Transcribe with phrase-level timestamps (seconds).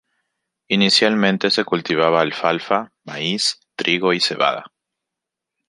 [0.69, 4.63] Inicialmente se cultivaba alfalfa, maíz, trigo y cebada.